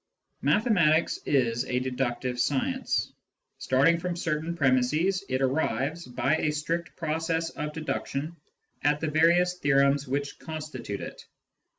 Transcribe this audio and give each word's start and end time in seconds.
Mathematics 0.41 1.19
is 1.27 1.63
a 1.65 1.77
deductive 1.77 2.39
science: 2.39 3.13
starting 3.59 3.99
from 3.99 4.15
certain 4.15 4.53
^ 4.53 4.55
premisses, 4.57 5.21
it 5.29 5.43
arrives, 5.43 6.07
by 6.07 6.37
a 6.37 6.49
strict 6.51 6.95
process 6.95 7.51
of 7.51 7.71
deduction, 7.71 8.35
at 8.81 8.99
the 8.99 9.11
various 9.11 9.59
theorems 9.59 10.07
which 10.07 10.39
constitute 10.39 11.01
it. 11.01 11.25